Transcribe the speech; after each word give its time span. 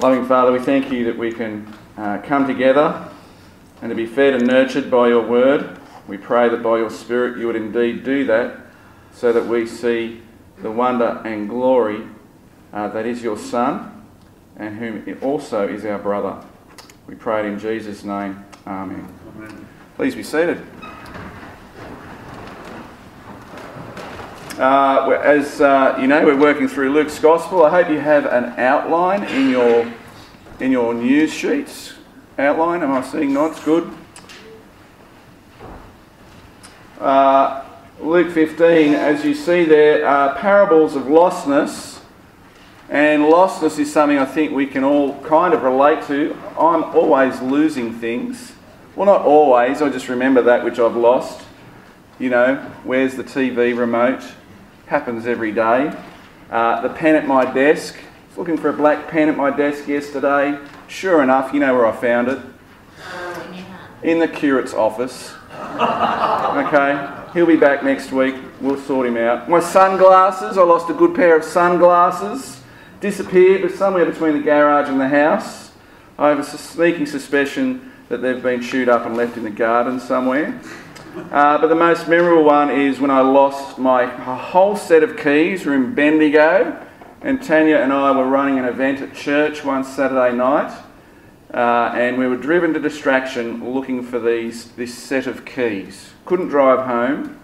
Loving 0.00 0.26
Father, 0.26 0.52
we 0.52 0.60
thank 0.60 0.92
you 0.92 1.06
that 1.06 1.18
we 1.18 1.32
can 1.32 1.74
uh, 1.96 2.18
come 2.18 2.46
together 2.46 3.10
and 3.82 3.90
to 3.90 3.96
be 3.96 4.06
fed 4.06 4.32
and 4.32 4.46
nurtured 4.46 4.88
by 4.88 5.08
your 5.08 5.26
word. 5.26 5.76
We 6.06 6.16
pray 6.16 6.48
that 6.48 6.62
by 6.62 6.78
your 6.78 6.88
Spirit 6.88 7.36
you 7.36 7.48
would 7.48 7.56
indeed 7.56 8.04
do 8.04 8.24
that 8.26 8.60
so 9.12 9.32
that 9.32 9.46
we 9.46 9.66
see 9.66 10.22
the 10.62 10.70
wonder 10.70 11.20
and 11.24 11.48
glory 11.48 12.06
uh, 12.72 12.86
that 12.88 13.06
is 13.06 13.24
your 13.24 13.36
Son 13.36 14.06
and 14.56 14.78
whom 14.78 15.18
also 15.20 15.66
is 15.66 15.84
our 15.84 15.98
brother. 15.98 16.46
We 17.08 17.16
pray 17.16 17.40
it 17.40 17.46
in 17.46 17.58
Jesus' 17.58 18.04
name. 18.04 18.44
Amen. 18.68 19.12
Amen. 19.36 19.68
Please 19.96 20.14
be 20.14 20.22
seated. 20.22 20.64
Uh, 24.58 25.20
as 25.22 25.60
uh, 25.60 25.96
you 26.00 26.08
know, 26.08 26.24
we're 26.24 26.36
working 26.36 26.66
through 26.66 26.92
Luke's 26.92 27.20
Gospel. 27.20 27.64
I 27.64 27.70
hope 27.70 27.88
you 27.90 28.00
have 28.00 28.26
an 28.26 28.58
outline 28.58 29.22
in 29.22 29.50
your 29.50 29.88
in 30.58 30.72
your 30.72 30.92
news 30.94 31.32
sheets. 31.32 31.92
Outline. 32.36 32.82
Am 32.82 32.90
I 32.90 33.02
seeing 33.02 33.32
nods? 33.32 33.60
Good. 33.60 33.88
Uh, 36.98 37.64
Luke 38.00 38.32
15, 38.32 38.94
as 38.94 39.24
you 39.24 39.32
see 39.32 39.64
there, 39.64 40.04
are 40.04 40.34
parables 40.34 40.96
of 40.96 41.04
lostness. 41.04 42.00
And 42.88 43.22
lostness 43.22 43.78
is 43.78 43.92
something 43.92 44.18
I 44.18 44.24
think 44.24 44.50
we 44.50 44.66
can 44.66 44.82
all 44.82 45.22
kind 45.22 45.54
of 45.54 45.62
relate 45.62 46.02
to. 46.08 46.36
I'm 46.58 46.82
always 46.82 47.40
losing 47.40 47.92
things. 47.92 48.54
Well, 48.96 49.06
not 49.06 49.20
always, 49.20 49.80
I 49.82 49.88
just 49.88 50.08
remember 50.08 50.42
that 50.42 50.64
which 50.64 50.80
I've 50.80 50.96
lost. 50.96 51.46
You 52.18 52.30
know, 52.30 52.56
where's 52.82 53.14
the 53.14 53.22
TV 53.22 53.78
remote? 53.78 54.24
Happens 54.88 55.26
every 55.26 55.52
day. 55.52 55.92
Uh, 56.50 56.80
the 56.80 56.88
pen 56.88 57.14
at 57.14 57.26
my 57.26 57.44
desk, 57.52 57.96
looking 58.36 58.56
for 58.56 58.70
a 58.70 58.72
black 58.72 59.08
pen 59.08 59.28
at 59.28 59.36
my 59.36 59.54
desk 59.54 59.86
yesterday. 59.86 60.58
Sure 60.88 61.22
enough, 61.22 61.52
you 61.52 61.60
know 61.60 61.74
where 61.74 61.86
I 61.86 61.92
found 61.94 62.28
it? 62.28 62.38
In 64.02 64.18
the 64.18 64.28
curate's 64.28 64.74
office. 64.74 65.34
Okay, 66.48 67.08
he'll 67.34 67.46
be 67.46 67.56
back 67.56 67.84
next 67.84 68.10
week. 68.10 68.34
We'll 68.60 68.80
sort 68.80 69.06
him 69.06 69.16
out. 69.16 69.48
My 69.48 69.60
sunglasses, 69.60 70.58
I 70.58 70.62
lost 70.62 70.90
a 70.90 70.94
good 70.94 71.14
pair 71.14 71.36
of 71.36 71.44
sunglasses. 71.44 72.60
Disappeared, 73.00 73.62
but 73.62 73.72
somewhere 73.72 74.04
between 74.04 74.32
the 74.32 74.42
garage 74.42 74.88
and 74.88 75.00
the 75.00 75.08
house. 75.08 75.70
I 76.18 76.30
have 76.30 76.40
a 76.40 76.44
sneaking 76.44 77.06
suspicion 77.06 77.92
that 78.08 78.22
they've 78.22 78.42
been 78.42 78.60
chewed 78.60 78.88
up 78.88 79.06
and 79.06 79.16
left 79.16 79.36
in 79.36 79.44
the 79.44 79.50
garden 79.50 80.00
somewhere. 80.00 80.60
Uh, 81.18 81.58
but 81.58 81.66
the 81.66 81.74
most 81.74 82.08
memorable 82.08 82.44
one 82.44 82.70
is 82.70 83.00
when 83.00 83.10
I 83.10 83.20
lost 83.20 83.76
my 83.76 84.06
whole 84.06 84.76
set 84.76 85.02
of 85.02 85.16
keys. 85.16 85.66
We're 85.66 85.74
in 85.74 85.92
Bendigo, 85.92 86.80
and 87.22 87.42
Tanya 87.42 87.78
and 87.78 87.92
I 87.92 88.16
were 88.16 88.26
running 88.26 88.58
an 88.58 88.64
event 88.64 89.00
at 89.00 89.14
church 89.14 89.64
one 89.64 89.82
Saturday 89.82 90.34
night, 90.34 90.72
uh, 91.52 91.92
and 91.94 92.18
we 92.18 92.28
were 92.28 92.36
driven 92.36 92.72
to 92.74 92.80
distraction 92.80 93.74
looking 93.74 94.02
for 94.02 94.20
these 94.20 94.70
this 94.72 94.94
set 94.94 95.26
of 95.26 95.44
keys. 95.44 96.12
Couldn't 96.24 96.48
drive 96.48 96.86
home, 96.86 97.38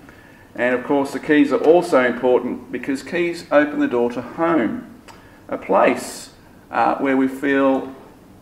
and 0.54 0.74
of 0.74 0.84
course 0.84 1.12
the 1.12 1.20
keys 1.20 1.52
are 1.52 1.62
also 1.64 2.04
important 2.04 2.70
because 2.70 3.02
keys 3.02 3.44
open 3.50 3.80
the 3.80 3.88
door 3.88 4.10
to 4.12 4.22
home, 4.22 5.02
a 5.48 5.58
place 5.58 6.30
uh, 6.70 6.94
where 6.98 7.16
we 7.16 7.26
feel 7.26 7.92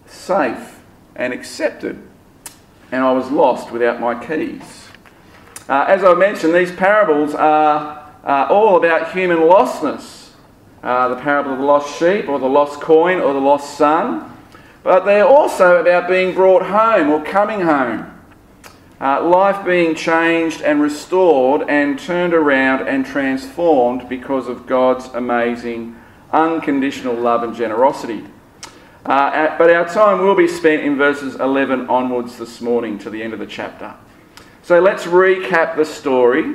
safe 0.04 0.80
and 1.16 1.32
accepted. 1.32 2.02
And 2.92 3.02
I 3.02 3.12
was 3.12 3.30
lost 3.30 3.72
without 3.72 3.98
my 3.98 4.14
keys. 4.24 4.82
Uh, 5.72 5.86
as 5.88 6.04
I 6.04 6.12
mentioned, 6.12 6.54
these 6.54 6.70
parables 6.70 7.34
are 7.34 8.06
uh, 8.24 8.46
all 8.50 8.76
about 8.76 9.12
human 9.12 9.38
lostness. 9.38 10.32
Uh, 10.82 11.08
the 11.08 11.16
parable 11.16 11.52
of 11.52 11.60
the 11.60 11.64
lost 11.64 11.98
sheep, 11.98 12.28
or 12.28 12.38
the 12.38 12.46
lost 12.46 12.82
coin, 12.82 13.20
or 13.20 13.32
the 13.32 13.40
lost 13.40 13.78
son. 13.78 14.36
But 14.82 15.06
they're 15.06 15.26
also 15.26 15.80
about 15.80 16.10
being 16.10 16.34
brought 16.34 16.66
home 16.66 17.08
or 17.08 17.24
coming 17.24 17.62
home. 17.62 18.20
Uh, 19.00 19.26
life 19.26 19.64
being 19.64 19.94
changed 19.94 20.60
and 20.60 20.82
restored 20.82 21.66
and 21.70 21.98
turned 21.98 22.34
around 22.34 22.86
and 22.86 23.06
transformed 23.06 24.10
because 24.10 24.48
of 24.48 24.66
God's 24.66 25.06
amazing 25.14 25.96
unconditional 26.34 27.14
love 27.14 27.42
and 27.44 27.56
generosity. 27.56 28.26
Uh, 29.06 29.56
but 29.56 29.70
our 29.70 29.88
time 29.88 30.18
will 30.18 30.34
be 30.36 30.48
spent 30.48 30.82
in 30.82 30.98
verses 30.98 31.36
11 31.36 31.88
onwards 31.88 32.36
this 32.36 32.60
morning 32.60 32.98
to 32.98 33.08
the 33.08 33.22
end 33.22 33.32
of 33.32 33.38
the 33.38 33.46
chapter. 33.46 33.94
So 34.62 34.78
let's 34.78 35.04
recap 35.04 35.74
the 35.74 35.84
story 35.84 36.54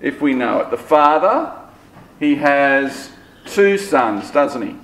if 0.00 0.22
we 0.22 0.32
know 0.32 0.60
it. 0.60 0.70
The 0.70 0.78
father, 0.78 1.54
he 2.18 2.36
has 2.36 3.10
two 3.44 3.76
sons, 3.76 4.30
doesn't 4.30 4.62
he? 4.62 4.76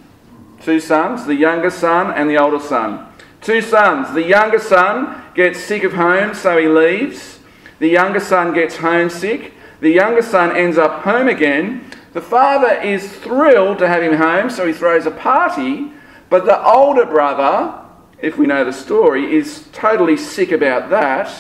Two 0.63 0.79
sons, 0.79 1.25
the 1.25 1.35
younger 1.35 1.71
son 1.71 2.13
and 2.13 2.29
the 2.29 2.37
older 2.37 2.61
son. 2.61 3.07
Two 3.41 3.63
sons. 3.63 4.13
The 4.13 4.23
younger 4.23 4.59
son 4.59 5.23
gets 5.35 5.59
sick 5.59 5.85
of 5.85 5.95
home, 5.95 6.35
so 6.35 6.59
he 6.59 6.69
leaves. 6.69 7.39
The 7.79 7.89
younger 7.89 8.21
son 8.21 8.53
gets 8.53 8.77
homesick. 8.77 9.55
The 9.81 9.91
younger 9.91 10.23
son 10.23 10.55
ends 10.55 10.77
up 10.77 11.03
home 11.03 11.29
again. 11.29 11.91
The 12.13 12.21
father 12.21 12.79
is 12.81 13.11
thrilled 13.11 13.79
to 13.79 13.89
have 13.89 14.03
him 14.03 14.15
home, 14.15 14.51
so 14.51 14.67
he 14.67 14.73
throws 14.75 15.07
a 15.07 15.11
party. 15.11 15.93
But 16.29 16.45
the 16.45 16.63
older 16.63 17.07
brother, 17.07 17.87
if 18.19 18.37
we 18.37 18.47
know 18.47 18.65
the 18.65 18.73
story, 18.73 19.35
is 19.35 19.69
totally 19.73 20.19
sick 20.19 20.53
about 20.53 20.91
that 20.91 21.31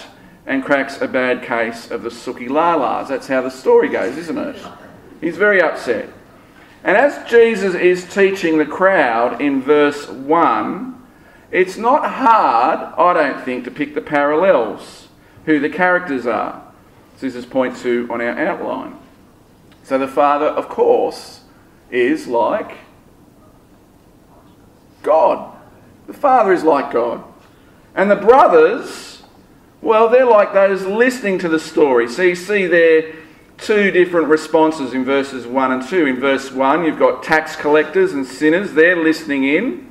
and 0.46 0.64
cracks 0.64 1.00
a 1.00 1.08
bad 1.08 1.42
case 1.42 1.90
of 1.90 2.02
the 2.02 2.08
Suki 2.08 2.48
Lalas. 2.48 3.08
That's 3.08 3.26
how 3.26 3.42
the 3.42 3.50
story 3.50 3.88
goes, 3.88 4.16
isn't 4.16 4.38
it? 4.38 4.56
He's 5.20 5.36
very 5.36 5.60
upset. 5.60 6.08
And 6.84 6.96
as 6.96 7.28
Jesus 7.28 7.74
is 7.74 8.04
teaching 8.12 8.58
the 8.58 8.66
crowd 8.66 9.40
in 9.40 9.60
verse 9.60 10.08
1, 10.08 10.94
it's 11.50 11.76
not 11.76 12.08
hard, 12.08 12.94
I 12.96 13.12
don't 13.12 13.44
think, 13.44 13.64
to 13.64 13.70
pick 13.70 13.94
the 13.94 14.00
parallels, 14.00 15.08
who 15.46 15.58
the 15.58 15.68
characters 15.68 16.26
are. 16.26 16.62
This 17.18 17.34
is 17.34 17.46
point 17.46 17.76
two 17.78 18.06
on 18.10 18.20
our 18.20 18.38
outline. 18.38 18.98
So 19.82 19.98
the 19.98 20.08
Father, 20.08 20.46
of 20.46 20.68
course, 20.68 21.40
is 21.90 22.26
like 22.26 22.76
God. 25.02 25.56
The 26.06 26.12
Father 26.12 26.52
is 26.52 26.62
like 26.62 26.92
God. 26.92 27.24
And 27.94 28.10
the 28.10 28.16
brothers 28.16 29.15
well, 29.82 30.08
they're 30.08 30.26
like 30.26 30.52
those 30.52 30.84
listening 30.84 31.38
to 31.40 31.48
the 31.48 31.58
story. 31.58 32.08
So 32.08 32.22
you 32.22 32.34
see 32.34 32.66
there 32.66 33.14
two 33.58 33.90
different 33.90 34.28
responses 34.28 34.92
in 34.94 35.04
verses 35.04 35.46
1 35.46 35.72
and 35.72 35.86
2. 35.86 36.06
In 36.06 36.20
verse 36.20 36.50
1, 36.50 36.84
you've 36.84 36.98
got 36.98 37.22
tax 37.22 37.56
collectors 37.56 38.12
and 38.12 38.26
sinners, 38.26 38.72
they're 38.72 39.02
listening 39.02 39.44
in. 39.44 39.90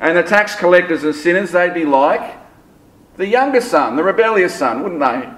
And 0.00 0.16
the 0.16 0.22
tax 0.22 0.54
collectors 0.54 1.04
and 1.04 1.14
sinners, 1.14 1.52
they'd 1.52 1.74
be 1.74 1.84
like 1.84 2.36
the 3.16 3.26
younger 3.26 3.60
son, 3.60 3.96
the 3.96 4.04
rebellious 4.04 4.54
son, 4.54 4.82
wouldn't 4.82 5.00
they? 5.00 5.28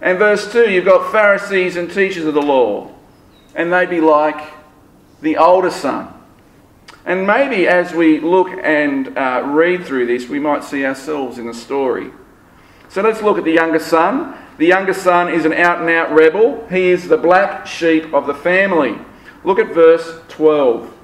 And 0.00 0.18
verse 0.18 0.50
2, 0.50 0.70
you've 0.70 0.84
got 0.84 1.12
Pharisees 1.12 1.76
and 1.76 1.90
teachers 1.90 2.24
of 2.24 2.34
the 2.34 2.42
law, 2.42 2.90
and 3.54 3.72
they'd 3.72 3.90
be 3.90 4.00
like 4.00 4.40
the 5.20 5.36
older 5.36 5.70
son. 5.70 6.14
And 7.04 7.26
maybe 7.26 7.66
as 7.66 7.92
we 7.92 8.20
look 8.20 8.48
and 8.62 9.16
uh, 9.16 9.42
read 9.46 9.84
through 9.84 10.06
this, 10.06 10.28
we 10.28 10.38
might 10.38 10.62
see 10.62 10.84
ourselves 10.84 11.38
in 11.38 11.46
the 11.46 11.54
story. 11.54 12.12
So 12.88 13.02
let's 13.02 13.22
look 13.22 13.38
at 13.38 13.44
the 13.44 13.52
younger 13.52 13.78
son. 13.78 14.36
The 14.58 14.66
younger 14.66 14.94
son 14.94 15.28
is 15.28 15.44
an 15.44 15.52
out 15.52 15.80
and 15.80 15.90
out 15.90 16.12
rebel. 16.12 16.66
He 16.68 16.88
is 16.88 17.08
the 17.08 17.16
black 17.16 17.66
sheep 17.66 18.12
of 18.12 18.26
the 18.26 18.34
family. 18.34 18.98
Look 19.44 19.58
at 19.58 19.72
verse 19.72 20.20
12. 20.28 20.94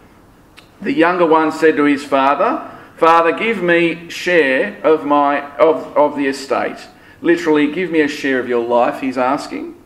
The 0.81 0.93
younger 0.93 1.27
one 1.27 1.53
said 1.53 1.77
to 1.77 1.85
his 1.85 2.05
father, 2.05 2.71
Father, 2.97 3.33
give 3.33 3.63
me 3.63 4.09
share 4.09 4.81
of, 4.83 5.05
my, 5.05 5.51
of, 5.57 5.97
of 5.97 6.17
the 6.17 6.27
estate. 6.27 6.79
Literally, 7.21 7.73
give 7.73 7.91
me 7.91 8.01
a 8.01 8.09
share 8.09 8.39
of 8.39 8.49
your 8.49 8.65
life, 8.65 9.01
he's 9.01 9.19
asking. 9.19 9.77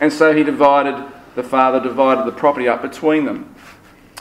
And 0.00 0.12
so 0.12 0.34
he 0.34 0.42
divided, 0.42 1.06
the 1.34 1.42
father 1.42 1.80
divided 1.80 2.26
the 2.26 2.36
property 2.36 2.68
up 2.68 2.82
between 2.82 3.24
them. 3.24 3.54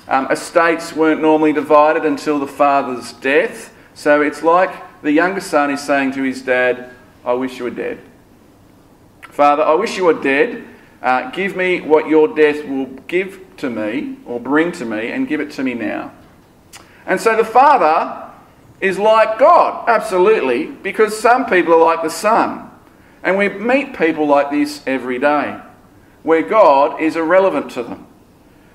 Um, 0.07 0.31
estates 0.31 0.93
weren't 0.95 1.21
normally 1.21 1.53
divided 1.53 2.05
until 2.05 2.39
the 2.39 2.47
father's 2.47 3.13
death. 3.13 3.73
So 3.93 4.21
it's 4.21 4.43
like 4.43 5.01
the 5.01 5.11
younger 5.11 5.41
son 5.41 5.71
is 5.71 5.81
saying 5.81 6.13
to 6.13 6.23
his 6.23 6.41
dad, 6.41 6.91
I 7.23 7.33
wish 7.33 7.57
you 7.57 7.65
were 7.65 7.71
dead. 7.71 7.99
Father, 9.29 9.63
I 9.63 9.73
wish 9.75 9.97
you 9.97 10.05
were 10.05 10.21
dead. 10.21 10.65
Uh, 11.01 11.31
give 11.31 11.55
me 11.55 11.81
what 11.81 12.07
your 12.07 12.27
death 12.35 12.65
will 12.65 12.85
give 13.07 13.39
to 13.57 13.69
me 13.69 14.17
or 14.25 14.39
bring 14.39 14.71
to 14.73 14.85
me 14.85 15.11
and 15.11 15.27
give 15.27 15.39
it 15.39 15.51
to 15.51 15.63
me 15.63 15.73
now. 15.73 16.11
And 17.05 17.19
so 17.19 17.35
the 17.35 17.45
Father 17.45 18.29
is 18.79 18.99
like 18.99 19.39
God, 19.39 19.87
absolutely, 19.87 20.65
because 20.65 21.19
some 21.19 21.45
people 21.45 21.73
are 21.73 21.83
like 21.83 22.03
the 22.03 22.09
Son. 22.09 22.69
And 23.23 23.37
we 23.37 23.49
meet 23.49 23.95
people 23.95 24.27
like 24.27 24.49
this 24.49 24.81
every 24.87 25.19
day, 25.19 25.59
where 26.23 26.41
God 26.41 26.99
is 27.01 27.15
irrelevant 27.15 27.71
to 27.71 27.83
them. 27.83 28.07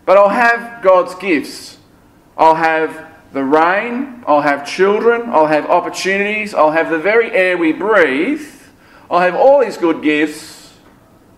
But 0.04 0.16
I'll 0.16 0.28
have 0.28 0.82
God's 0.82 1.14
gifts. 1.16 1.78
I'll 2.38 2.54
have 2.54 3.15
the 3.32 3.44
rain, 3.44 4.24
I'll 4.26 4.42
have 4.42 4.66
children, 4.66 5.22
I'll 5.26 5.46
have 5.46 5.66
opportunities, 5.66 6.54
I'll 6.54 6.70
have 6.70 6.90
the 6.90 6.98
very 6.98 7.30
air 7.32 7.58
we 7.58 7.72
breathe, 7.72 8.48
I'll 9.10 9.20
have 9.20 9.34
all 9.34 9.60
these 9.60 9.76
good 9.76 10.02
gifts, 10.02 10.74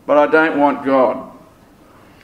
but 0.06 0.16
I 0.16 0.26
don't 0.26 0.58
want 0.58 0.84
God. 0.84 1.32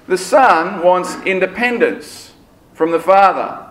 The 0.06 0.18
Son 0.18 0.82
wants 0.82 1.16
independence 1.24 2.34
from 2.74 2.90
the 2.90 3.00
Father. 3.00 3.66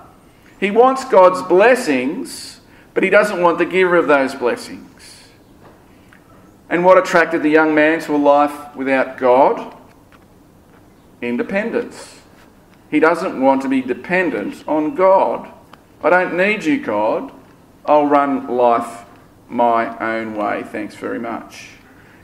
He 0.60 0.72
wants 0.72 1.06
God's 1.06 1.42
blessings, 1.44 2.62
but 2.94 3.04
he 3.04 3.10
doesn't 3.10 3.42
want 3.42 3.58
the 3.58 3.66
giver 3.66 3.96
of 3.96 4.08
those 4.08 4.34
blessings. 4.34 4.90
And 6.70 6.84
what 6.84 6.98
attracted 6.98 7.44
the 7.44 7.50
young 7.50 7.76
man 7.76 8.00
to 8.02 8.16
a 8.16 8.18
life 8.18 8.76
without 8.76 9.18
God? 9.18 9.76
Independence. 11.22 12.20
He 12.90 13.00
doesn't 13.00 13.40
want 13.40 13.62
to 13.62 13.70
be 13.70 13.82
dependent 13.82 14.68
on 14.68 14.96
God. 14.96 15.53
I 16.04 16.10
don't 16.10 16.36
need 16.36 16.66
you, 16.66 16.82
God. 16.82 17.32
I'll 17.86 18.06
run 18.06 18.48
life 18.48 19.06
my 19.48 19.98
own 20.00 20.36
way. 20.36 20.64
Thanks 20.64 20.96
very 20.96 21.20
much. 21.20 21.70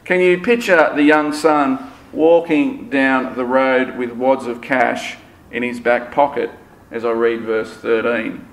Can 0.04 0.20
you 0.20 0.42
picture 0.42 0.92
the 0.96 1.04
young 1.04 1.32
son 1.32 1.92
walking 2.12 2.90
down 2.90 3.36
the 3.36 3.46
road 3.46 3.98
with 3.98 4.12
wads 4.12 4.48
of 4.48 4.62
cash 4.62 5.18
in 5.52 5.64
his 5.64 5.80
back 5.80 6.12
pocket 6.12 6.50
as 6.92 7.06
I 7.06 7.12
read 7.12 7.42
verse 7.42 7.72
13? 7.76 8.46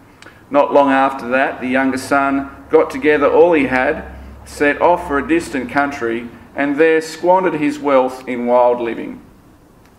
Not 0.50 0.73
long 0.73 0.90
after 0.90 1.29
that, 1.31 1.61
the 1.61 1.69
younger 1.69 1.99
son 1.99 2.64
got 2.70 2.90
together 2.90 3.29
all 3.29 3.52
he 3.52 3.64
had, 3.64 4.05
set 4.44 4.81
off 4.81 5.08
for 5.08 5.19
a 5.19 5.26
distant 5.26 5.70
country, 5.70 6.29
and 6.55 6.76
there 6.76 7.00
squandered 7.00 7.55
his 7.55 7.79
wealth 7.79 8.29
in 8.29 8.46
wild 8.46 8.81
living. 8.81 9.20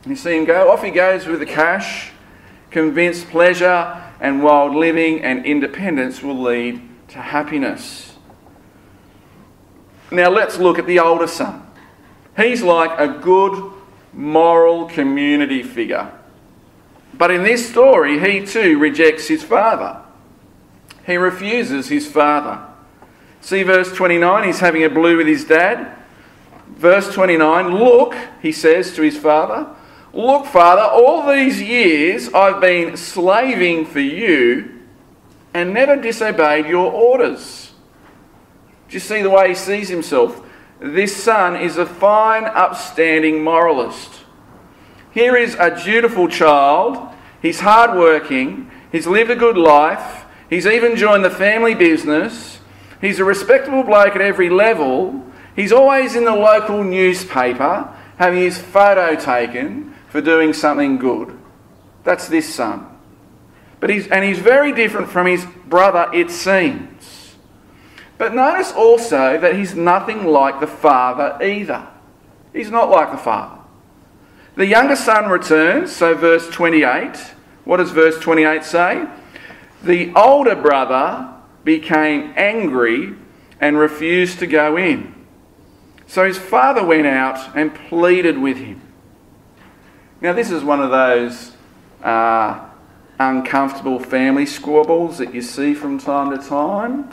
You 0.05 0.15
see 0.15 0.37
him 0.37 0.45
go, 0.45 0.71
off 0.71 0.83
he 0.83 0.91
goes 0.91 1.27
with 1.27 1.39
the 1.39 1.45
cash, 1.45 2.11
convinced 2.71 3.27
pleasure 3.27 4.03
and 4.19 4.43
wild 4.43 4.75
living 4.75 5.21
and 5.21 5.45
independence 5.45 6.21
will 6.21 6.41
lead 6.41 6.81
to 7.09 7.19
happiness. 7.19 8.15
Now 10.11 10.29
let's 10.29 10.57
look 10.57 10.79
at 10.79 10.87
the 10.87 10.99
older 10.99 11.27
son. 11.27 11.63
He's 12.35 12.61
like 12.61 12.97
a 12.99 13.07
good 13.19 13.71
moral 14.13 14.85
community 14.85 15.63
figure. 15.63 16.11
But 17.13 17.31
in 17.31 17.43
this 17.43 17.69
story, 17.69 18.19
he 18.19 18.45
too 18.45 18.77
rejects 18.77 19.27
his 19.27 19.43
father. 19.43 20.01
He 21.05 21.17
refuses 21.17 21.87
his 21.87 22.09
father. 22.09 22.63
See 23.41 23.63
verse 23.63 23.91
29, 23.93 24.43
he's 24.43 24.59
having 24.59 24.83
a 24.83 24.89
blue 24.89 25.17
with 25.17 25.27
his 25.27 25.45
dad. 25.45 25.95
Verse 26.67 27.11
29, 27.13 27.73
look, 27.73 28.15
he 28.41 28.51
says 28.51 28.93
to 28.95 29.01
his 29.01 29.17
father, 29.17 29.67
Look, 30.17 30.47
father, 30.47 30.81
all 30.81 31.31
these 31.31 31.61
years 31.61 32.33
I've 32.33 32.59
been 32.59 32.97
slaving 32.97 33.85
for 33.85 33.99
you 33.99 34.81
and 35.53 35.75
never 35.75 35.95
disobeyed 35.95 36.65
your 36.65 36.91
orders. 36.91 37.71
Do 38.89 38.95
you 38.95 38.99
see 38.99 39.21
the 39.21 39.29
way 39.29 39.49
he 39.49 39.53
sees 39.53 39.89
himself? 39.89 40.43
This 40.79 41.15
son 41.15 41.55
is 41.55 41.77
a 41.77 41.85
fine, 41.85 42.45
upstanding 42.45 43.43
moralist. 43.43 44.09
Here 45.11 45.37
is 45.37 45.53
a 45.53 45.79
dutiful 45.83 46.27
child. 46.29 47.13
He's 47.39 47.59
hardworking. 47.59 48.71
He's 48.91 49.05
lived 49.05 49.29
a 49.29 49.35
good 49.35 49.55
life. 49.55 50.25
He's 50.49 50.65
even 50.65 50.95
joined 50.95 51.25
the 51.25 51.29
family 51.29 51.75
business. 51.75 52.57
He's 53.01 53.19
a 53.19 53.23
respectable 53.23 53.83
bloke 53.83 54.15
at 54.15 54.21
every 54.21 54.49
level. 54.49 55.23
He's 55.55 55.71
always 55.71 56.15
in 56.15 56.25
the 56.25 56.35
local 56.35 56.83
newspaper 56.83 57.93
having 58.17 58.39
his 58.39 58.57
photo 58.57 59.15
taken 59.15 59.93
for 60.17 60.21
doing 60.21 60.51
something 60.51 60.97
good. 60.97 61.37
That's 62.03 62.27
this 62.27 62.51
son. 62.51 62.87
But 63.79 63.91
he's, 63.91 64.07
and 64.07 64.25
he's 64.25 64.39
very 64.39 64.71
different 64.71 65.11
from 65.11 65.27
his 65.27 65.45
brother, 65.67 66.09
it 66.11 66.31
seems. 66.31 67.35
But 68.17 68.33
notice 68.33 68.71
also 68.71 69.39
that 69.39 69.55
he's 69.55 69.75
nothing 69.75 70.25
like 70.25 70.59
the 70.59 70.65
father 70.65 71.37
either. 71.39 71.87
He's 72.51 72.71
not 72.71 72.89
like 72.89 73.11
the 73.11 73.19
father. 73.19 73.61
The 74.55 74.65
younger 74.65 74.95
son 74.95 75.29
returns, 75.29 75.95
so 75.95 76.15
verse 76.15 76.49
28. 76.49 77.15
What 77.65 77.77
does 77.77 77.91
verse 77.91 78.17
28 78.17 78.63
say? 78.63 79.05
The 79.83 80.11
older 80.15 80.55
brother 80.55 81.31
became 81.63 82.33
angry 82.35 83.13
and 83.61 83.77
refused 83.77 84.39
to 84.39 84.47
go 84.47 84.77
in. 84.77 85.13
So 86.07 86.25
his 86.25 86.39
father 86.39 86.83
went 86.83 87.05
out 87.05 87.55
and 87.55 87.75
pleaded 87.75 88.39
with 88.39 88.57
him. 88.57 88.81
Now, 90.19 90.33
this 90.33 90.49
is 90.49 90.63
one 90.63 90.81
of 90.81 90.89
those 90.89 91.51
uh, 92.01 92.67
uncomfortable 93.19 93.99
family 93.99 94.47
squabbles 94.47 95.19
that 95.19 95.31
you 95.31 95.43
see 95.43 95.75
from 95.75 95.99
time 95.99 96.35
to 96.35 96.43
time, 96.43 97.11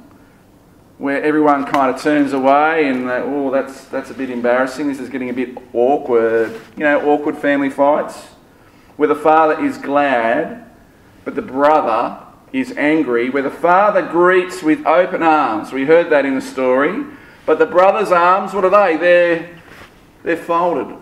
where 0.97 1.23
everyone 1.23 1.67
kind 1.67 1.95
of 1.95 2.01
turns 2.01 2.33
away 2.33 2.89
and, 2.89 3.11
uh, 3.11 3.21
oh, 3.23 3.51
that's, 3.51 3.85
that's 3.87 4.09
a 4.09 4.15
bit 4.15 4.31
embarrassing. 4.31 4.89
This 4.89 5.01
is 5.01 5.11
getting 5.11 5.29
a 5.29 5.35
bit 5.35 5.59
awkward. 5.75 6.59
You 6.79 6.85
know, 6.85 7.11
awkward 7.11 7.37
family 7.37 7.69
fights, 7.69 8.17
where 8.97 9.09
the 9.09 9.15
father 9.15 9.63
is 9.63 9.77
glad, 9.77 10.65
but 11.27 11.35
the 11.35 11.43
brother 11.43 12.25
is 12.55 12.73
angry, 12.73 13.29
where 13.29 13.43
the 13.43 13.51
father 13.51 14.01
greets 14.01 14.63
with 14.63 14.87
open 14.87 15.23
arms. 15.23 15.75
We 15.75 15.85
heard 15.85 16.09
that 16.09 16.25
in 16.25 16.37
the 16.37 16.41
story. 16.41 17.05
But 17.45 17.59
the 17.59 17.67
brother's 17.67 18.13
arms, 18.13 18.55
what 18.55 18.65
are 18.65 18.71
they? 18.71 18.97
They're, 18.97 19.61
they're 20.23 20.37
folded. 20.39 20.97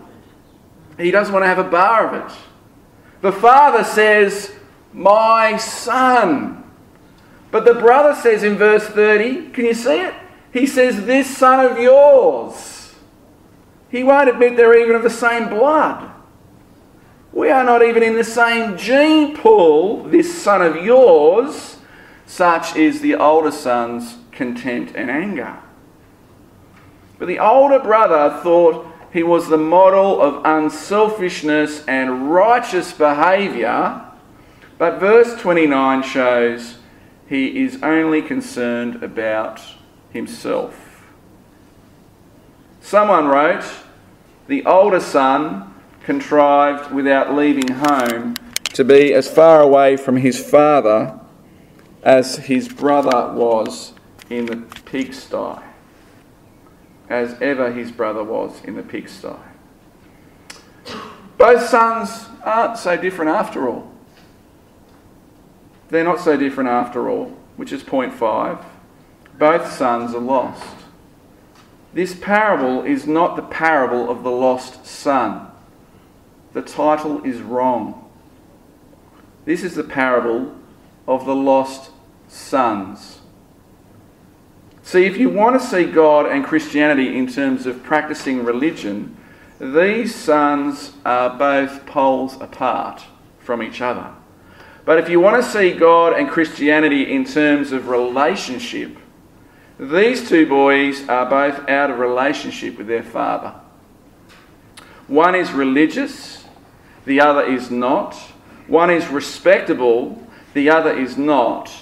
He 0.97 1.11
doesn't 1.11 1.33
want 1.33 1.43
to 1.43 1.47
have 1.47 1.59
a 1.59 1.63
bar 1.63 2.07
of 2.07 2.31
it. 2.31 2.37
The 3.21 3.31
father 3.31 3.83
says, 3.83 4.53
My 4.91 5.57
son. 5.57 6.63
But 7.51 7.65
the 7.65 7.75
brother 7.75 8.19
says 8.19 8.43
in 8.43 8.55
verse 8.55 8.85
30, 8.85 9.51
can 9.51 9.65
you 9.65 9.73
see 9.73 10.01
it? 10.01 10.13
He 10.51 10.67
says, 10.67 11.05
This 11.05 11.37
son 11.37 11.65
of 11.65 11.77
yours. 11.77 12.95
He 13.89 14.03
won't 14.03 14.29
admit 14.29 14.57
they're 14.57 14.79
even 14.79 14.95
of 14.95 15.03
the 15.03 15.09
same 15.09 15.49
blood. 15.49 16.11
We 17.31 17.49
are 17.49 17.63
not 17.63 17.83
even 17.83 18.03
in 18.03 18.15
the 18.15 18.23
same 18.23 18.77
gene 18.77 19.35
pool, 19.35 20.03
this 20.03 20.41
son 20.43 20.61
of 20.61 20.83
yours. 20.83 21.77
Such 22.25 22.75
is 22.75 23.01
the 23.01 23.15
older 23.15 23.51
son's 23.51 24.17
contempt 24.31 24.95
and 24.95 25.09
anger. 25.09 25.57
But 27.19 27.27
the 27.27 27.39
older 27.39 27.79
brother 27.79 28.39
thought 28.41 28.87
he 29.13 29.21
was 29.21 29.47
the 29.47 29.57
model 29.57 30.19
of 30.19 30.43
unselfishness 30.43 31.85
and 31.85 32.31
righteous 32.31 32.91
behaviour. 32.91 34.01
But 34.79 34.99
verse 34.99 35.39
29 35.39 36.01
shows 36.01 36.79
he 37.29 37.63
is 37.63 37.81
only 37.83 38.23
concerned 38.23 39.03
about 39.03 39.61
himself. 40.09 41.05
Someone 42.81 43.27
wrote, 43.27 43.63
The 44.47 44.65
older 44.65 44.99
son 44.99 45.73
contrived 46.03 46.91
without 46.91 47.33
leaving 47.33 47.67
home 47.69 48.35
to 48.73 48.83
be 48.83 49.13
as 49.13 49.31
far 49.31 49.61
away 49.61 49.95
from 49.95 50.17
his 50.17 50.43
father 50.43 51.19
as 52.01 52.37
his 52.37 52.67
brother 52.67 53.31
was 53.33 53.93
in 54.29 54.47
the 54.47 54.57
pigsty, 54.85 55.61
as 57.13 57.39
ever 57.41 57.71
his 57.71 57.91
brother 57.91 58.23
was 58.23 58.59
in 58.63 58.75
the 58.75 58.81
pigsty. 58.81 59.35
Both 61.37 61.69
sons 61.69 62.25
aren't 62.43 62.79
so 62.79 62.97
different 62.97 63.29
after 63.29 63.69
all. 63.69 63.91
They're 65.89 66.03
not 66.03 66.19
so 66.19 66.35
different 66.35 66.71
after 66.71 67.07
all, 67.07 67.37
which 67.55 67.71
is 67.71 67.83
point 67.83 68.15
five. 68.15 68.65
Both 69.37 69.71
sons 69.71 70.15
are 70.15 70.19
lost. 70.19 70.75
This 71.93 72.15
parable 72.15 72.81
is 72.81 73.05
not 73.05 73.35
the 73.35 73.43
parable 73.43 74.09
of 74.09 74.23
the 74.23 74.31
lost 74.31 74.87
son. 74.87 75.51
The 76.53 76.63
title 76.63 77.23
is 77.23 77.41
wrong. 77.41 78.09
This 79.45 79.63
is 79.63 79.75
the 79.75 79.83
parable 79.83 80.55
of 81.07 81.27
the 81.27 81.35
lost 81.35 81.91
sons. 82.27 83.19
See, 84.93 85.07
if 85.07 85.17
you 85.17 85.27
want 85.27 85.59
to 85.59 85.67
see 85.67 85.85
God 85.85 86.27
and 86.27 86.45
Christianity 86.45 87.17
in 87.17 87.25
terms 87.25 87.65
of 87.65 87.81
practicing 87.81 88.45
religion, 88.45 89.17
these 89.59 90.13
sons 90.13 90.91
are 91.03 91.35
both 91.35 91.87
poles 91.87 92.39
apart 92.39 93.03
from 93.39 93.63
each 93.63 93.81
other. 93.81 94.13
But 94.85 94.99
if 94.99 95.09
you 95.09 95.19
want 95.19 95.43
to 95.43 95.49
see 95.49 95.73
God 95.73 96.13
and 96.13 96.29
Christianity 96.29 97.11
in 97.11 97.25
terms 97.25 97.71
of 97.71 97.87
relationship, 97.87 98.95
these 99.79 100.29
two 100.29 100.47
boys 100.47 101.09
are 101.09 101.27
both 101.27 101.67
out 101.67 101.89
of 101.89 101.97
relationship 101.97 102.77
with 102.77 102.85
their 102.85 103.01
father. 103.01 103.55
One 105.07 105.33
is 105.33 105.51
religious 105.53 106.45
the 107.05 107.19
other 107.19 107.41
is 107.41 107.71
not. 107.71 108.13
One 108.67 108.91
is 108.91 109.07
respectable, 109.07 110.21
the 110.53 110.69
other 110.69 110.95
is 110.95 111.17
not. 111.17 111.73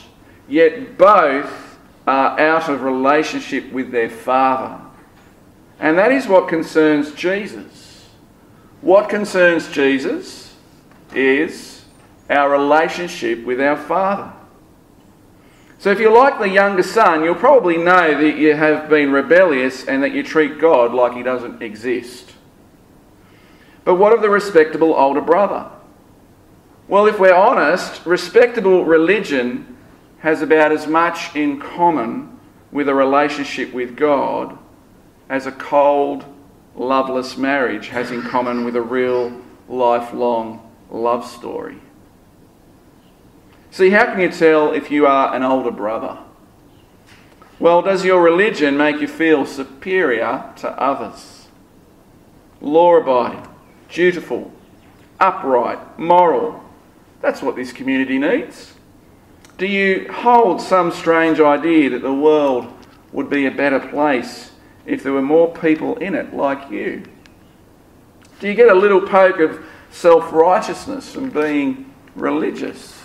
Yet 0.48 0.98
both 0.98 1.61
are 2.12 2.38
out 2.40 2.68
of 2.68 2.82
relationship 2.84 3.72
with 3.72 3.92
their 3.92 4.10
Father. 4.10 4.84
And 5.80 5.98
that 5.98 6.12
is 6.12 6.28
what 6.28 6.50
concerns 6.50 7.14
Jesus. 7.14 8.10
What 8.82 9.10
concerns 9.10 9.72
Jesus 9.72 10.54
is 11.16 11.86
our 12.30 12.52
relationship 12.52 13.46
with 13.46 13.62
our 13.62 13.78
Father. 13.78 14.34
So, 15.80 15.90
if 15.90 16.00
you're 16.00 16.12
like 16.12 16.38
the 16.38 16.50
younger 16.50 16.84
son, 16.84 17.24
you'll 17.24 17.36
probably 17.36 17.78
know 17.78 18.22
that 18.22 18.38
you 18.38 18.56
have 18.56 18.90
been 18.90 19.12
rebellious 19.12 19.86
and 19.86 20.04
that 20.04 20.12
you 20.12 20.22
treat 20.22 20.60
God 20.60 20.94
like 20.94 21.14
he 21.14 21.24
doesn't 21.24 21.62
exist. 21.62 22.34
But 23.86 23.96
what 23.96 24.14
of 24.14 24.22
the 24.22 24.30
respectable 24.30 24.94
older 24.94 25.22
brother? 25.22 25.72
Well, 26.88 27.08
if 27.08 27.20
we're 27.20 27.34
honest, 27.34 28.06
respectable 28.06 28.84
religion 28.84 29.78
has 30.22 30.42
about 30.42 30.72
as 30.72 30.88
much 30.88 31.36
in 31.36 31.60
common 31.60 32.40
with 32.72 32.88
a 32.88 32.94
relationship 32.94 33.74
with 33.74 33.96
God 33.96 34.58
as 35.30 35.46
a 35.46 35.52
cold, 35.52 36.26
loveless 36.76 37.38
marriage 37.38 37.88
has 37.88 38.12
in 38.12 38.22
common 38.22 38.64
with 38.64 38.76
a 38.76 38.82
real, 38.82 39.42
lifelong 39.68 40.72
love 40.90 41.26
story. 41.26 41.78
See, 43.72 43.90
how 43.90 44.06
can 44.06 44.20
you 44.20 44.30
tell 44.30 44.74
if 44.74 44.92
you 44.92 45.08
are 45.08 45.34
an 45.34 45.44
older 45.44 45.72
brother? 45.72 46.18
Well, 47.60 47.82
does 47.82 48.04
your 48.04 48.22
religion 48.22 48.76
make 48.76 49.00
you 49.00 49.08
feel 49.08 49.46
superior 49.46 50.52
to 50.58 50.70
others? 50.82 51.48
Law 52.60 52.96
abiding, 52.98 53.48
dutiful, 53.90 54.52
upright, 55.20 55.98
moral. 55.98 56.64
That's 57.22 57.42
what 57.42 57.56
this 57.56 57.72
community 57.72 58.20
needs. 58.20 58.74
Do 59.62 59.68
you 59.68 60.12
hold 60.12 60.60
some 60.60 60.90
strange 60.90 61.40
idea 61.40 61.92
that 61.92 62.02
the 62.02 62.12
world 62.12 62.66
would 63.12 63.30
be 63.30 63.46
a 63.46 63.52
better 63.52 63.80
place 63.80 64.54
if 64.88 65.04
there 65.04 65.14
were 65.14 65.22
more 65.22 65.54
people 65.54 65.98
in 65.98 66.16
it 66.16 66.34
like 66.34 66.72
you? 66.72 67.04
Do 68.40 68.48
you 68.48 68.56
get 68.56 68.70
a 68.70 68.74
little 68.74 69.02
poke 69.02 69.40
of 69.40 69.64
self 69.92 70.34
righteousness 70.34 71.14
from 71.14 71.30
being 71.30 71.94
religious? 72.16 73.00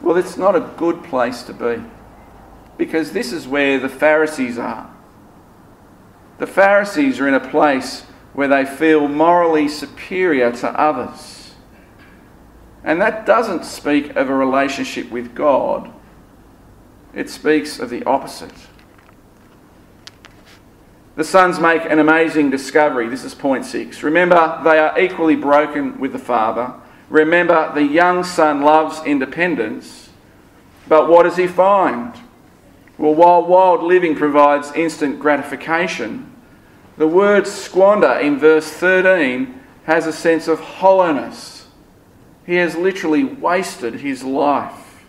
Well, 0.00 0.16
it's 0.16 0.36
not 0.36 0.54
a 0.54 0.60
good 0.76 1.02
place 1.02 1.42
to 1.42 1.52
be 1.52 1.82
because 2.78 3.10
this 3.10 3.32
is 3.32 3.48
where 3.48 3.80
the 3.80 3.88
Pharisees 3.88 4.58
are. 4.58 4.88
The 6.38 6.46
Pharisees 6.46 7.18
are 7.18 7.26
in 7.26 7.34
a 7.34 7.50
place 7.50 8.02
where 8.32 8.46
they 8.46 8.64
feel 8.64 9.08
morally 9.08 9.66
superior 9.66 10.52
to 10.52 10.68
others. 10.80 11.41
And 12.84 13.00
that 13.00 13.26
doesn't 13.26 13.64
speak 13.64 14.16
of 14.16 14.28
a 14.28 14.34
relationship 14.34 15.10
with 15.10 15.34
God, 15.34 15.90
it 17.14 17.28
speaks 17.28 17.78
of 17.78 17.90
the 17.90 18.02
opposite. 18.04 18.54
The 21.14 21.24
sons 21.24 21.60
make 21.60 21.84
an 21.84 21.98
amazing 21.98 22.48
discovery. 22.48 23.08
This 23.08 23.22
is 23.22 23.34
point 23.34 23.66
six. 23.66 24.02
Remember, 24.02 24.60
they 24.64 24.78
are 24.78 24.98
equally 24.98 25.36
broken 25.36 26.00
with 26.00 26.12
the 26.12 26.18
father. 26.18 26.72
Remember, 27.10 27.70
the 27.74 27.82
young 27.82 28.24
son 28.24 28.62
loves 28.62 29.04
independence. 29.04 30.08
But 30.88 31.10
what 31.10 31.24
does 31.24 31.36
he 31.36 31.46
find? 31.46 32.14
Well, 32.96 33.14
while 33.14 33.44
wild 33.44 33.82
living 33.82 34.16
provides 34.16 34.72
instant 34.72 35.20
gratification, 35.20 36.32
the 36.96 37.08
word 37.08 37.46
squander 37.46 38.12
in 38.14 38.38
verse 38.38 38.70
13 38.70 39.60
has 39.84 40.06
a 40.06 40.12
sense 40.12 40.48
of 40.48 40.60
hollowness 40.60 41.51
he 42.46 42.56
has 42.56 42.74
literally 42.76 43.24
wasted 43.24 43.94
his 43.94 44.24
life. 44.24 45.04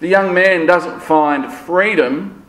The 0.00 0.08
young 0.08 0.32
man 0.32 0.66
doesn't 0.66 1.00
find 1.00 1.52
freedom, 1.52 2.46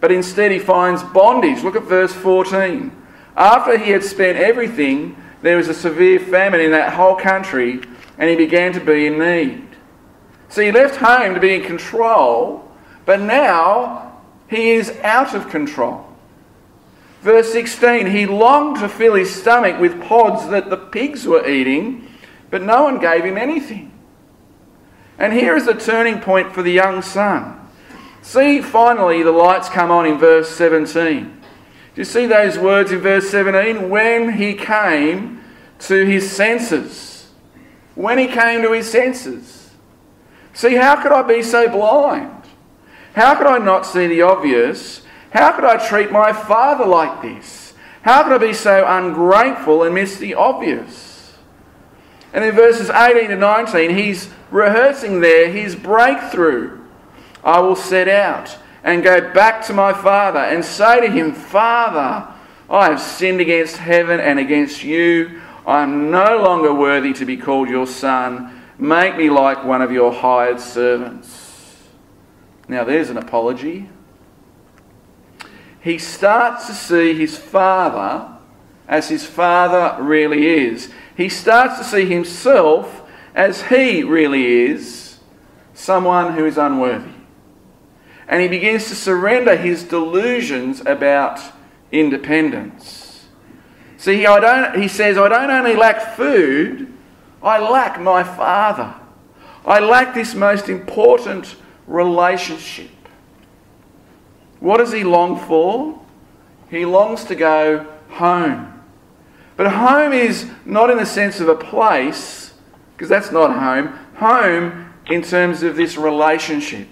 but 0.00 0.10
instead 0.10 0.50
he 0.50 0.58
finds 0.58 1.02
bondage. 1.02 1.62
Look 1.62 1.76
at 1.76 1.82
verse 1.82 2.12
14. 2.12 2.90
After 3.36 3.76
he 3.76 3.90
had 3.90 4.02
spent 4.02 4.38
everything, 4.38 5.16
there 5.42 5.56
was 5.56 5.68
a 5.68 5.74
severe 5.74 6.18
famine 6.18 6.60
in 6.60 6.70
that 6.70 6.94
whole 6.94 7.14
country, 7.14 7.80
and 8.16 8.30
he 8.30 8.36
began 8.36 8.72
to 8.72 8.80
be 8.80 9.06
in 9.06 9.18
need. 9.18 9.68
So 10.48 10.62
he 10.62 10.72
left 10.72 10.96
home 10.96 11.34
to 11.34 11.40
be 11.40 11.54
in 11.54 11.62
control, 11.62 12.68
but 13.04 13.20
now 13.20 14.22
he 14.48 14.70
is 14.70 14.90
out 15.02 15.34
of 15.34 15.50
control. 15.50 16.06
Verse 17.20 17.52
16 17.52 18.06
He 18.06 18.24
longed 18.24 18.78
to 18.78 18.88
fill 18.88 19.14
his 19.14 19.34
stomach 19.34 19.78
with 19.78 20.02
pods 20.02 20.48
that 20.48 20.70
the 20.70 20.76
pigs 20.76 21.26
were 21.26 21.46
eating 21.46 22.07
but 22.50 22.62
no 22.62 22.82
one 22.82 22.98
gave 22.98 23.24
him 23.24 23.36
anything. 23.36 23.92
And 25.18 25.32
here 25.32 25.56
is 25.56 25.66
the 25.66 25.74
turning 25.74 26.20
point 26.20 26.52
for 26.52 26.62
the 26.62 26.72
young 26.72 27.02
son. 27.02 27.68
See, 28.22 28.60
finally, 28.60 29.22
the 29.22 29.32
lights 29.32 29.68
come 29.68 29.90
on 29.90 30.06
in 30.06 30.18
verse 30.18 30.48
17. 30.50 31.24
Do 31.24 32.00
you 32.00 32.04
see 32.04 32.26
those 32.26 32.58
words 32.58 32.92
in 32.92 33.00
verse 33.00 33.28
17? 33.30 33.90
When 33.90 34.34
he 34.34 34.54
came 34.54 35.42
to 35.80 36.04
his 36.06 36.30
senses. 36.30 37.28
When 37.94 38.18
he 38.18 38.26
came 38.26 38.62
to 38.62 38.72
his 38.72 38.90
senses. 38.90 39.70
See, 40.52 40.74
how 40.74 41.02
could 41.02 41.12
I 41.12 41.22
be 41.22 41.42
so 41.42 41.68
blind? 41.68 42.44
How 43.14 43.34
could 43.34 43.46
I 43.46 43.58
not 43.58 43.86
see 43.86 44.06
the 44.06 44.22
obvious? 44.22 45.02
How 45.30 45.52
could 45.52 45.64
I 45.64 45.76
treat 45.88 46.12
my 46.12 46.32
father 46.32 46.86
like 46.86 47.22
this? 47.22 47.74
How 48.02 48.22
could 48.22 48.32
I 48.32 48.38
be 48.38 48.52
so 48.52 48.84
ungrateful 48.86 49.82
and 49.82 49.94
miss 49.94 50.16
the 50.16 50.34
obvious? 50.34 51.07
And 52.32 52.44
in 52.44 52.54
verses 52.54 52.90
18 52.90 53.30
to 53.30 53.36
19, 53.36 53.96
he's 53.96 54.28
rehearsing 54.50 55.20
there 55.20 55.50
his 55.50 55.74
breakthrough. 55.74 56.80
I 57.42 57.60
will 57.60 57.76
set 57.76 58.08
out 58.08 58.56
and 58.84 59.02
go 59.02 59.32
back 59.32 59.64
to 59.66 59.72
my 59.72 59.92
father 59.92 60.40
and 60.40 60.64
say 60.64 61.00
to 61.00 61.10
him, 61.10 61.32
Father, 61.32 62.32
I 62.70 62.90
have 62.90 63.00
sinned 63.00 63.40
against 63.40 63.76
heaven 63.76 64.20
and 64.20 64.38
against 64.38 64.84
you. 64.84 65.40
I 65.66 65.82
am 65.82 66.10
no 66.10 66.38
longer 66.42 66.72
worthy 66.72 67.12
to 67.14 67.24
be 67.24 67.36
called 67.36 67.68
your 67.68 67.86
son. 67.86 68.62
Make 68.78 69.16
me 69.16 69.30
like 69.30 69.64
one 69.64 69.82
of 69.82 69.90
your 69.90 70.12
hired 70.12 70.60
servants. 70.60 71.82
Now, 72.68 72.84
there's 72.84 73.10
an 73.10 73.16
apology. 73.16 73.88
He 75.80 75.98
starts 75.98 76.66
to 76.66 76.74
see 76.74 77.14
his 77.14 77.38
father 77.38 78.36
as 78.86 79.08
his 79.08 79.24
father 79.24 80.02
really 80.02 80.46
is 80.46 80.90
he 81.18 81.28
starts 81.28 81.78
to 81.78 81.84
see 81.84 82.04
himself 82.04 83.02
as 83.34 83.62
he 83.62 84.04
really 84.04 84.46
is 84.70 85.18
someone 85.74 86.34
who 86.34 86.46
is 86.46 86.56
unworthy. 86.56 87.10
And 88.28 88.40
he 88.40 88.46
begins 88.46 88.86
to 88.86 88.94
surrender 88.94 89.56
his 89.56 89.82
delusions 89.82 90.80
about 90.80 91.40
independence. 91.90 93.26
See, 93.96 94.26
I 94.26 94.38
don't, 94.38 94.80
he 94.80 94.86
says, 94.86 95.18
I 95.18 95.28
don't 95.28 95.50
only 95.50 95.74
lack 95.74 96.14
food, 96.14 96.92
I 97.42 97.58
lack 97.58 98.00
my 98.00 98.22
Father. 98.22 98.94
I 99.66 99.80
lack 99.80 100.14
this 100.14 100.36
most 100.36 100.68
important 100.68 101.56
relationship. 101.88 102.90
What 104.60 104.76
does 104.76 104.92
he 104.92 105.02
long 105.02 105.36
for? 105.36 106.00
He 106.70 106.84
longs 106.84 107.24
to 107.24 107.34
go 107.34 107.92
home. 108.10 108.77
But 109.58 109.72
home 109.72 110.12
is 110.12 110.48
not 110.64 110.88
in 110.88 110.98
the 110.98 111.04
sense 111.04 111.40
of 111.40 111.48
a 111.48 111.56
place, 111.56 112.54
because 112.94 113.08
that's 113.08 113.32
not 113.32 113.58
home. 113.58 113.88
Home 114.18 114.94
in 115.10 115.20
terms 115.20 115.64
of 115.64 115.74
this 115.74 115.96
relationship. 115.96 116.86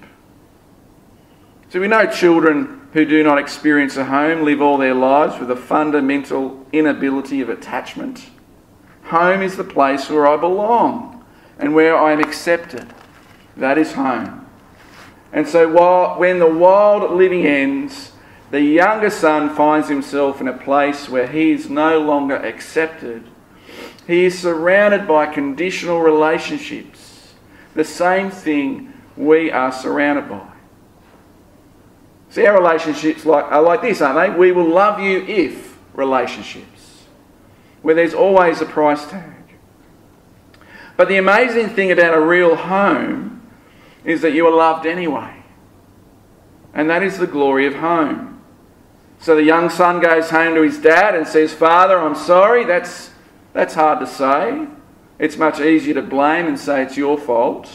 So 1.68 1.78
we 1.78 1.87
know 1.87 2.06
children 2.11 2.88
who 2.92 3.04
do 3.04 3.23
not 3.23 3.38
experience 3.38 3.96
a 3.96 4.06
home 4.06 4.44
live 4.44 4.61
all 4.61 4.78
their 4.78 4.94
lives 4.94 5.38
with 5.38 5.49
a 5.49 5.56
fundamental 5.56 6.66
inability 6.73 7.40
of 7.40 7.49
attachment. 7.49 8.30
Home 9.04 9.42
is 9.42 9.56
the 9.56 9.62
place 9.62 10.11
where 10.11 10.26
I 10.26 10.37
belong 10.37 11.25
and 11.61 11.73
where 11.73 11.96
I 11.96 12.11
am 12.11 12.18
accepted. 12.18 12.92
That 13.56 13.78
is 13.78 13.92
home. 13.92 14.44
And 15.32 15.46
so 15.46 15.73
while, 15.73 16.18
when 16.18 16.40
the 16.40 16.52
wild 16.52 17.12
living 17.12 17.46
ends, 17.46 18.11
the 18.50 18.60
younger 18.60 19.10
son 19.10 19.54
finds 19.54 19.88
himself 19.88 20.40
in 20.40 20.48
a 20.48 20.56
place 20.56 21.08
where 21.08 21.26
he 21.26 21.50
is 21.50 21.68
no 21.68 21.98
longer 21.98 22.36
accepted. 22.36 23.24
He 24.06 24.24
is 24.24 24.38
surrounded 24.38 25.08
by 25.08 25.26
conditional 25.26 26.00
relationships, 26.00 27.34
the 27.74 27.84
same 27.84 28.30
thing 28.30 28.92
we 29.16 29.50
are 29.50 29.72
surrounded 29.72 30.28
by. 30.28 30.52
See, 32.30 32.46
our 32.46 32.56
relationships 32.56 33.24
like, 33.24 33.44
are 33.46 33.62
like 33.62 33.82
this, 33.82 34.00
aren't 34.00 34.32
they? 34.32 34.38
We 34.38 34.52
will 34.52 34.68
love 34.68 35.00
you 35.00 35.24
if 35.26 35.76
relationships, 35.94 37.04
where 37.82 37.94
there's 37.94 38.14
always 38.14 38.60
a 38.60 38.66
price 38.66 39.06
tag. 39.06 39.32
But 40.96 41.08
the 41.08 41.16
amazing 41.16 41.70
thing 41.70 41.90
about 41.90 42.16
a 42.16 42.20
real 42.20 42.54
home 42.54 43.42
is 44.04 44.22
that 44.22 44.32
you 44.32 44.46
are 44.46 44.54
loved 44.54 44.86
anyway. 44.86 45.42
And 46.72 46.88
that 46.90 47.02
is 47.02 47.18
the 47.18 47.26
glory 47.26 47.66
of 47.66 47.74
home. 47.74 48.35
So 49.18 49.35
the 49.35 49.42
young 49.42 49.70
son 49.70 50.00
goes 50.00 50.30
home 50.30 50.54
to 50.54 50.62
his 50.62 50.78
dad 50.78 51.14
and 51.14 51.26
says, 51.26 51.52
Father, 51.52 51.99
I'm 51.99 52.14
sorry. 52.14 52.64
That's, 52.64 53.11
that's 53.52 53.75
hard 53.75 54.00
to 54.00 54.06
say. 54.06 54.66
It's 55.18 55.37
much 55.37 55.61
easier 55.61 55.94
to 55.94 56.02
blame 56.02 56.46
and 56.46 56.58
say 56.58 56.82
it's 56.82 56.96
your 56.96 57.18
fault. 57.18 57.70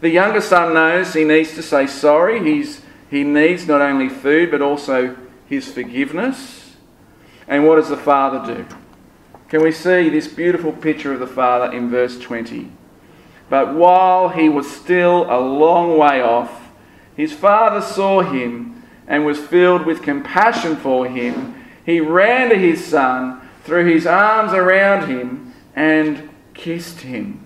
The 0.00 0.10
younger 0.10 0.40
son 0.40 0.74
knows 0.74 1.12
he 1.12 1.24
needs 1.24 1.54
to 1.54 1.62
say 1.62 1.86
sorry. 1.86 2.42
He's, 2.42 2.82
he 3.10 3.24
needs 3.24 3.66
not 3.66 3.80
only 3.80 4.08
food 4.08 4.50
but 4.50 4.62
also 4.62 5.16
his 5.46 5.70
forgiveness. 5.72 6.76
And 7.48 7.66
what 7.66 7.76
does 7.76 7.88
the 7.88 7.96
father 7.96 8.54
do? 8.54 8.66
Can 9.48 9.62
we 9.62 9.72
see 9.72 10.08
this 10.08 10.28
beautiful 10.28 10.72
picture 10.72 11.12
of 11.12 11.18
the 11.20 11.26
father 11.26 11.74
in 11.74 11.90
verse 11.90 12.18
20? 12.18 12.70
But 13.48 13.74
while 13.74 14.28
he 14.28 14.48
was 14.48 14.70
still 14.70 15.24
a 15.28 15.40
long 15.40 15.98
way 15.98 16.22
off, 16.22 16.68
his 17.16 17.32
father 17.32 17.80
saw 17.80 18.20
him 18.20 18.79
and 19.10 19.26
was 19.26 19.38
filled 19.38 19.84
with 19.84 20.02
compassion 20.02 20.76
for 20.76 21.06
him, 21.06 21.62
he 21.84 22.00
ran 22.00 22.48
to 22.48 22.54
his 22.54 22.82
son, 22.82 23.42
threw 23.64 23.84
his 23.84 24.06
arms 24.06 24.52
around 24.52 25.08
him, 25.08 25.52
and 25.74 26.30
kissed 26.54 27.00
him. 27.00 27.44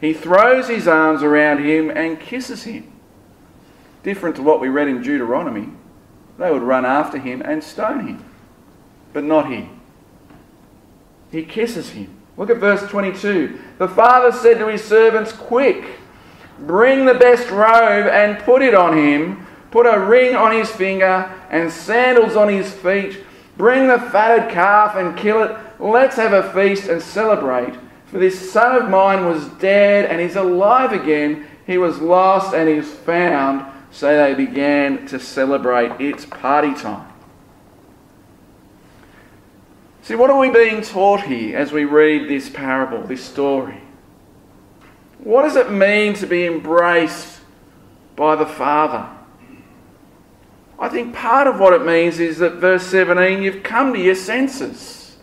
He 0.00 0.12
throws 0.12 0.68
his 0.68 0.88
arms 0.88 1.22
around 1.22 1.64
him 1.64 1.90
and 1.90 2.20
kisses 2.20 2.64
him. 2.64 2.92
Different 4.02 4.36
to 4.36 4.42
what 4.42 4.60
we 4.60 4.68
read 4.68 4.88
in 4.88 5.02
Deuteronomy. 5.02 5.68
They 6.38 6.50
would 6.50 6.62
run 6.62 6.84
after 6.84 7.18
him 7.18 7.40
and 7.42 7.62
stone 7.62 8.06
him. 8.06 8.24
But 9.12 9.24
not 9.24 9.50
he. 9.50 9.68
He 11.30 11.44
kisses 11.44 11.90
him. 11.90 12.16
Look 12.36 12.50
at 12.50 12.58
verse 12.58 12.88
22. 12.88 13.60
The 13.78 13.88
father 13.88 14.32
said 14.32 14.58
to 14.58 14.68
his 14.68 14.82
servants, 14.82 15.32
Quick, 15.32 15.84
bring 16.60 17.04
the 17.04 17.14
best 17.14 17.50
robe 17.50 18.06
and 18.06 18.38
put 18.40 18.62
it 18.62 18.74
on 18.74 18.96
him. 18.96 19.46
Put 19.70 19.86
a 19.86 19.98
ring 20.00 20.34
on 20.34 20.52
his 20.52 20.70
finger 20.70 21.30
and 21.50 21.70
sandals 21.70 22.36
on 22.36 22.48
his 22.48 22.72
feet. 22.72 23.24
Bring 23.56 23.88
the 23.88 23.98
fatted 23.98 24.50
calf 24.50 24.96
and 24.96 25.16
kill 25.16 25.42
it. 25.42 25.56
Let's 25.78 26.16
have 26.16 26.32
a 26.32 26.52
feast 26.52 26.88
and 26.88 27.02
celebrate. 27.02 27.74
For 28.06 28.18
this 28.18 28.50
son 28.50 28.80
of 28.80 28.88
mine 28.88 29.26
was 29.26 29.48
dead 29.58 30.06
and 30.06 30.20
is 30.20 30.36
alive 30.36 30.92
again. 30.92 31.46
He 31.66 31.76
was 31.76 31.98
lost 31.98 32.54
and 32.54 32.68
is 32.68 32.90
found. 32.90 33.66
So 33.90 34.06
they 34.16 34.34
began 34.34 35.06
to 35.08 35.18
celebrate. 35.18 36.00
It's 36.00 36.24
party 36.24 36.74
time. 36.74 37.06
See, 40.02 40.14
what 40.14 40.30
are 40.30 40.38
we 40.38 40.50
being 40.50 40.80
taught 40.80 41.24
here 41.24 41.58
as 41.58 41.70
we 41.70 41.84
read 41.84 42.30
this 42.30 42.48
parable, 42.48 43.02
this 43.02 43.22
story? 43.22 43.82
What 45.18 45.42
does 45.42 45.56
it 45.56 45.70
mean 45.70 46.14
to 46.14 46.26
be 46.26 46.46
embraced 46.46 47.40
by 48.16 48.36
the 48.36 48.46
Father? 48.46 49.17
I 50.78 50.88
think 50.88 51.14
part 51.14 51.46
of 51.46 51.58
what 51.58 51.72
it 51.72 51.84
means 51.84 52.20
is 52.20 52.38
that 52.38 52.54
verse 52.54 52.86
17, 52.86 53.42
you've 53.42 53.62
come 53.62 53.92
to 53.92 54.00
your 54.00 54.14
senses. 54.14 55.16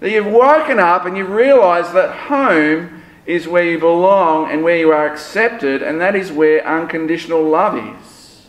That 0.00 0.10
you've 0.10 0.26
woken 0.26 0.78
up 0.78 1.06
and 1.06 1.16
you've 1.16 1.30
realised 1.30 1.92
that 1.94 2.28
home 2.28 3.02
is 3.24 3.48
where 3.48 3.64
you 3.64 3.78
belong 3.78 4.50
and 4.50 4.62
where 4.62 4.76
you 4.76 4.90
are 4.90 5.06
accepted, 5.06 5.82
and 5.82 6.00
that 6.00 6.14
is 6.14 6.30
where 6.30 6.66
unconditional 6.66 7.42
love 7.42 7.76
is. 7.76 8.46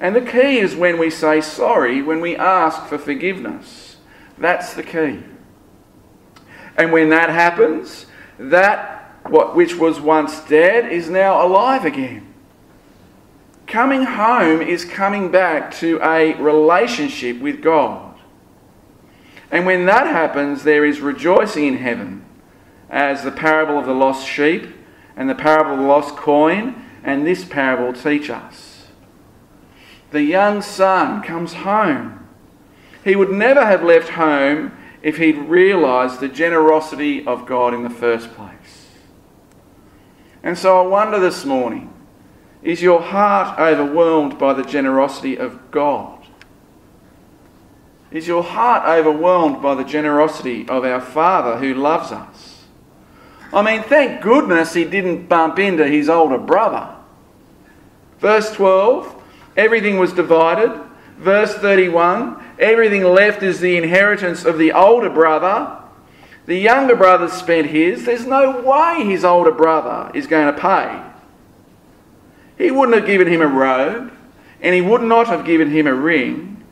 And 0.00 0.16
the 0.16 0.20
key 0.20 0.58
is 0.58 0.74
when 0.74 0.98
we 0.98 1.10
say 1.10 1.40
sorry, 1.40 2.02
when 2.02 2.20
we 2.20 2.36
ask 2.36 2.86
for 2.86 2.98
forgiveness. 2.98 3.96
That's 4.38 4.74
the 4.74 4.82
key. 4.82 5.22
And 6.76 6.90
when 6.90 7.10
that 7.10 7.28
happens, 7.28 8.06
that 8.38 9.14
what 9.28 9.54
which 9.54 9.76
was 9.76 10.00
once 10.00 10.40
dead 10.46 10.90
is 10.90 11.08
now 11.08 11.46
alive 11.46 11.84
again. 11.84 12.31
Coming 13.66 14.04
home 14.04 14.60
is 14.60 14.84
coming 14.84 15.30
back 15.30 15.72
to 15.76 16.00
a 16.02 16.34
relationship 16.34 17.40
with 17.40 17.62
God. 17.62 18.16
And 19.50 19.66
when 19.66 19.86
that 19.86 20.06
happens, 20.06 20.62
there 20.62 20.84
is 20.84 21.00
rejoicing 21.00 21.66
in 21.66 21.76
heaven, 21.76 22.24
as 22.90 23.22
the 23.22 23.30
parable 23.30 23.78
of 23.78 23.86
the 23.86 23.94
lost 23.94 24.26
sheep 24.26 24.66
and 25.16 25.28
the 25.28 25.34
parable 25.34 25.72
of 25.72 25.78
the 25.78 25.86
lost 25.86 26.16
coin 26.16 26.84
and 27.04 27.26
this 27.26 27.44
parable 27.44 27.92
teach 27.92 28.30
us. 28.30 28.86
The 30.10 30.22
young 30.22 30.62
son 30.62 31.22
comes 31.22 31.54
home. 31.54 32.28
He 33.04 33.16
would 33.16 33.30
never 33.30 33.64
have 33.64 33.82
left 33.82 34.10
home 34.10 34.72
if 35.02 35.16
he'd 35.16 35.38
realised 35.38 36.20
the 36.20 36.28
generosity 36.28 37.26
of 37.26 37.46
God 37.46 37.74
in 37.74 37.82
the 37.82 37.90
first 37.90 38.32
place. 38.34 38.88
And 40.42 40.56
so 40.56 40.82
I 40.82 40.86
wonder 40.86 41.18
this 41.18 41.44
morning 41.44 41.92
is 42.62 42.80
your 42.80 43.00
heart 43.00 43.58
overwhelmed 43.58 44.38
by 44.38 44.52
the 44.52 44.62
generosity 44.62 45.36
of 45.36 45.70
God? 45.70 46.18
Is 48.10 48.28
your 48.28 48.42
heart 48.42 48.86
overwhelmed 48.86 49.62
by 49.62 49.74
the 49.74 49.84
generosity 49.84 50.68
of 50.68 50.84
our 50.84 51.00
Father 51.00 51.58
who 51.58 51.74
loves 51.74 52.12
us? 52.12 52.64
I 53.52 53.62
mean, 53.62 53.82
thank 53.82 54.22
goodness 54.22 54.74
he 54.74 54.84
didn't 54.84 55.28
bump 55.28 55.58
into 55.58 55.86
his 55.86 56.08
older 56.08 56.38
brother. 56.38 56.94
Verse 58.18 58.52
12, 58.52 59.22
everything 59.56 59.98
was 59.98 60.12
divided. 60.12 60.80
Verse 61.18 61.54
31, 61.54 62.42
everything 62.58 63.02
left 63.02 63.42
is 63.42 63.60
the 63.60 63.76
inheritance 63.76 64.44
of 64.44 64.58
the 64.58 64.72
older 64.72 65.10
brother. 65.10 65.78
The 66.46 66.58
younger 66.58 66.96
brother 66.96 67.28
spent 67.28 67.68
his. 67.68 68.04
There's 68.04 68.26
no 68.26 68.60
way 68.60 69.04
his 69.04 69.24
older 69.24 69.52
brother 69.52 70.10
is 70.14 70.26
going 70.26 70.52
to 70.54 70.60
pay. 70.60 71.11
He 72.62 72.70
wouldn't 72.70 72.96
have 72.96 73.06
given 73.06 73.26
him 73.26 73.42
a 73.42 73.46
robe, 73.48 74.12
and 74.60 74.72
he 74.72 74.80
would 74.80 75.02
not 75.02 75.26
have 75.26 75.44
given 75.44 75.68
him 75.68 75.88
a 75.88 75.94
ring. 75.94 76.64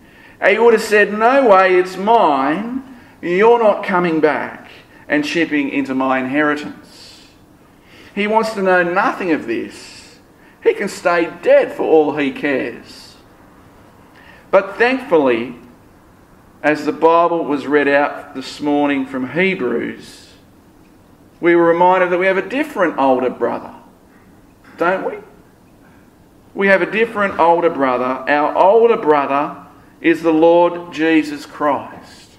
He 0.46 0.56
would 0.56 0.72
have 0.72 0.82
said, 0.82 1.12
No 1.12 1.48
way, 1.48 1.74
it's 1.74 1.96
mine. 1.96 2.84
You're 3.20 3.58
not 3.58 3.84
coming 3.84 4.20
back 4.20 4.70
and 5.08 5.24
chipping 5.24 5.68
into 5.68 5.92
my 5.92 6.20
inheritance. 6.20 7.26
He 8.14 8.28
wants 8.28 8.52
to 8.52 8.62
know 8.62 8.84
nothing 8.84 9.32
of 9.32 9.48
this. 9.48 10.20
He 10.62 10.74
can 10.74 10.88
stay 10.88 11.28
dead 11.42 11.72
for 11.72 11.82
all 11.82 12.16
he 12.16 12.30
cares. 12.30 13.16
But 14.52 14.76
thankfully, 14.76 15.56
as 16.62 16.84
the 16.84 16.92
Bible 16.92 17.44
was 17.44 17.66
read 17.66 17.88
out 17.88 18.36
this 18.36 18.60
morning 18.60 19.06
from 19.06 19.30
Hebrews, 19.30 20.34
we 21.40 21.56
were 21.56 21.66
reminded 21.66 22.10
that 22.10 22.18
we 22.18 22.26
have 22.26 22.36
a 22.36 22.48
different 22.48 22.96
older 22.96 23.30
brother, 23.30 23.74
don't 24.76 25.04
we? 25.04 25.18
We 26.54 26.66
have 26.66 26.82
a 26.82 26.90
different 26.90 27.38
older 27.38 27.70
brother. 27.70 28.04
Our 28.04 28.56
older 28.56 28.96
brother 28.96 29.66
is 30.00 30.22
the 30.22 30.32
Lord 30.32 30.92
Jesus 30.92 31.46
Christ. 31.46 32.30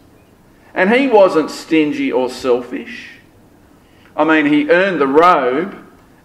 And 0.74 0.92
he 0.92 1.08
wasn't 1.08 1.52
stingy 1.52 2.12
or 2.12 2.30
selfish. 2.30 3.10
I 4.16 4.24
mean, 4.24 4.52
he 4.52 4.70
earned 4.70 5.00
the 5.00 5.08
robe 5.08 5.78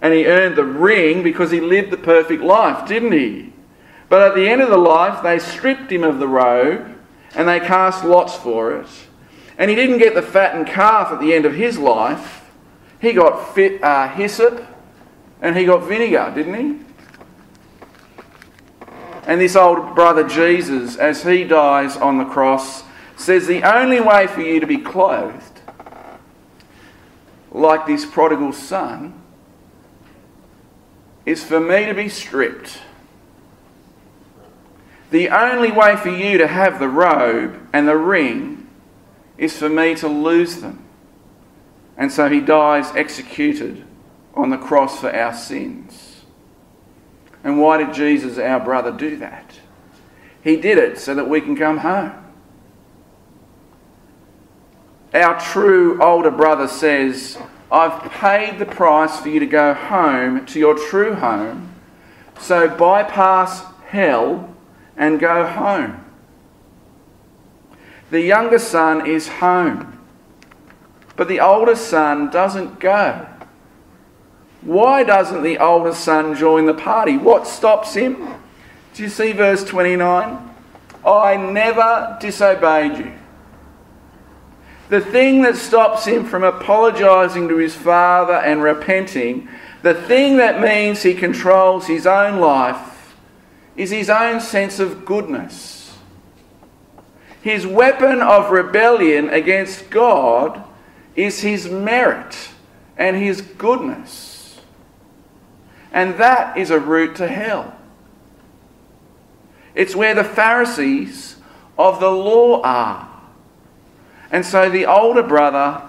and 0.02 0.12
he 0.12 0.26
earned 0.26 0.56
the 0.56 0.64
ring 0.64 1.22
because 1.22 1.50
he 1.50 1.60
lived 1.60 1.90
the 1.90 1.96
perfect 1.96 2.42
life, 2.42 2.86
didn't 2.86 3.12
he? 3.12 3.52
But 4.08 4.22
at 4.22 4.34
the 4.34 4.48
end 4.48 4.62
of 4.62 4.70
the 4.70 4.76
life, 4.76 5.22
they 5.22 5.38
stripped 5.38 5.90
him 5.90 6.04
of 6.04 6.18
the 6.18 6.28
robe 6.28 6.96
and 7.34 7.48
they 7.48 7.60
cast 7.60 8.04
lots 8.04 8.34
for 8.36 8.76
it. 8.76 8.88
And 9.58 9.70
he 9.70 9.76
didn't 9.76 9.98
get 9.98 10.14
the 10.14 10.22
fattened 10.22 10.66
calf 10.66 11.12
at 11.12 11.20
the 11.20 11.32
end 11.32 11.44
of 11.44 11.54
his 11.54 11.78
life. 11.78 12.50
He 13.00 13.12
got 13.12 13.54
fit, 13.54 13.82
uh, 13.82 14.08
hyssop 14.08 14.64
and 15.40 15.56
he 15.56 15.64
got 15.64 15.84
vinegar, 15.84 16.32
didn't 16.34 16.54
he? 16.54 16.85
And 19.26 19.40
this 19.40 19.56
old 19.56 19.96
brother 19.96 20.26
Jesus, 20.26 20.96
as 20.96 21.24
he 21.24 21.42
dies 21.42 21.96
on 21.96 22.18
the 22.18 22.24
cross, 22.24 22.84
says 23.16 23.46
the 23.46 23.62
only 23.62 24.00
way 24.00 24.28
for 24.28 24.40
you 24.40 24.60
to 24.60 24.66
be 24.66 24.78
clothed, 24.78 25.60
like 27.50 27.86
this 27.86 28.06
prodigal 28.06 28.52
son, 28.52 29.20
is 31.24 31.42
for 31.42 31.58
me 31.58 31.86
to 31.86 31.94
be 31.94 32.08
stripped. 32.08 32.78
The 35.10 35.28
only 35.28 35.72
way 35.72 35.96
for 35.96 36.10
you 36.10 36.38
to 36.38 36.46
have 36.46 36.78
the 36.78 36.88
robe 36.88 37.60
and 37.72 37.88
the 37.88 37.96
ring 37.96 38.68
is 39.36 39.56
for 39.58 39.68
me 39.68 39.96
to 39.96 40.08
lose 40.08 40.56
them. 40.60 40.84
And 41.96 42.12
so 42.12 42.28
he 42.28 42.40
dies 42.40 42.94
executed 42.94 43.84
on 44.34 44.50
the 44.50 44.58
cross 44.58 45.00
for 45.00 45.12
our 45.12 45.34
sins. 45.34 46.05
And 47.46 47.60
why 47.60 47.76
did 47.76 47.94
Jesus, 47.94 48.38
our 48.38 48.58
brother, 48.58 48.90
do 48.90 49.18
that? 49.18 49.60
He 50.42 50.56
did 50.56 50.78
it 50.78 50.98
so 50.98 51.14
that 51.14 51.28
we 51.28 51.40
can 51.40 51.54
come 51.54 51.78
home. 51.78 52.10
Our 55.14 55.38
true 55.38 56.02
older 56.02 56.32
brother 56.32 56.66
says, 56.66 57.38
I've 57.70 58.10
paid 58.10 58.58
the 58.58 58.66
price 58.66 59.20
for 59.20 59.28
you 59.28 59.38
to 59.38 59.46
go 59.46 59.74
home 59.74 60.44
to 60.46 60.58
your 60.58 60.74
true 60.74 61.14
home, 61.14 61.72
so 62.40 62.68
bypass 62.68 63.62
hell 63.86 64.52
and 64.96 65.20
go 65.20 65.46
home. 65.46 66.04
The 68.10 68.22
younger 68.22 68.58
son 68.58 69.06
is 69.06 69.28
home, 69.28 70.04
but 71.14 71.28
the 71.28 71.38
older 71.38 71.76
son 71.76 72.28
doesn't 72.28 72.80
go. 72.80 73.24
Why 74.66 75.04
doesn't 75.04 75.44
the 75.44 75.58
older 75.58 75.94
son 75.94 76.34
join 76.34 76.66
the 76.66 76.74
party? 76.74 77.16
What 77.16 77.46
stops 77.46 77.94
him? 77.94 78.16
Do 78.94 79.04
you 79.04 79.08
see 79.08 79.30
verse 79.30 79.62
29? 79.62 80.54
I 81.06 81.36
never 81.36 82.18
disobeyed 82.20 82.98
you. 82.98 83.12
The 84.88 85.00
thing 85.00 85.42
that 85.42 85.54
stops 85.54 86.04
him 86.04 86.24
from 86.24 86.42
apologising 86.42 87.46
to 87.46 87.58
his 87.58 87.76
father 87.76 88.34
and 88.34 88.60
repenting, 88.60 89.48
the 89.82 89.94
thing 89.94 90.38
that 90.38 90.60
means 90.60 91.02
he 91.02 91.14
controls 91.14 91.86
his 91.86 92.04
own 92.04 92.40
life, 92.40 93.14
is 93.76 93.90
his 93.90 94.10
own 94.10 94.40
sense 94.40 94.80
of 94.80 95.04
goodness. 95.04 95.96
His 97.40 97.68
weapon 97.68 98.20
of 98.20 98.50
rebellion 98.50 99.28
against 99.28 99.90
God 99.90 100.64
is 101.14 101.42
his 101.42 101.68
merit 101.68 102.48
and 102.96 103.16
his 103.16 103.42
goodness. 103.42 104.25
And 105.96 106.18
that 106.18 106.58
is 106.58 106.70
a 106.70 106.78
route 106.78 107.16
to 107.16 107.26
hell. 107.26 107.74
It's 109.74 109.96
where 109.96 110.14
the 110.14 110.24
Pharisees 110.24 111.36
of 111.78 112.00
the 112.00 112.10
law 112.10 112.60
are. 112.60 113.08
And 114.30 114.44
so 114.44 114.68
the 114.68 114.84
older 114.84 115.22
brother 115.22 115.88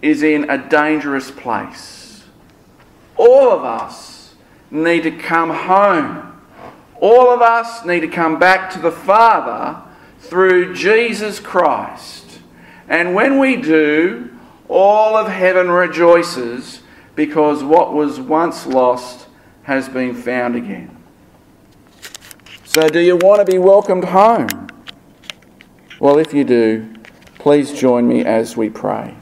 is 0.00 0.22
in 0.22 0.48
a 0.48 0.58
dangerous 0.68 1.32
place. 1.32 2.22
all 3.16 3.50
of 3.50 3.64
us 3.64 4.36
need 4.70 5.02
to 5.02 5.10
come 5.10 5.50
home. 5.50 6.40
All 7.00 7.34
of 7.34 7.42
us 7.42 7.84
need 7.84 8.00
to 8.00 8.08
come 8.08 8.38
back 8.38 8.70
to 8.74 8.78
the 8.78 8.92
Father 8.92 9.82
through 10.20 10.76
Jesus 10.76 11.40
Christ. 11.40 12.38
And 12.88 13.12
when 13.12 13.40
we 13.40 13.56
do, 13.56 14.30
all 14.68 15.16
of 15.16 15.26
heaven 15.26 15.68
rejoices 15.68 16.82
because 17.16 17.64
what 17.64 17.92
was 17.92 18.20
once 18.20 18.64
lost 18.64 19.27
has 19.68 19.86
been 19.86 20.14
found 20.14 20.56
again. 20.56 20.96
So, 22.64 22.88
do 22.88 23.00
you 23.00 23.18
want 23.18 23.46
to 23.46 23.52
be 23.52 23.58
welcomed 23.58 24.04
home? 24.04 24.48
Well, 26.00 26.18
if 26.18 26.32
you 26.32 26.42
do, 26.42 26.94
please 27.34 27.78
join 27.78 28.08
me 28.08 28.24
as 28.24 28.56
we 28.56 28.70
pray. 28.70 29.14